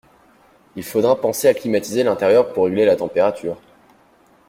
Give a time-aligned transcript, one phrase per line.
[0.75, 3.61] Il faudra penser à climatiser l’intérieur pour régler la température.